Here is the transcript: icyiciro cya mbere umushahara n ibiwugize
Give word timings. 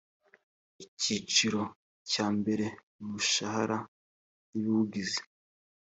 icyiciro 0.83 1.61
cya 2.11 2.27
mbere 2.37 2.65
umushahara 3.01 3.77
n 4.51 4.53
ibiwugize 4.57 5.19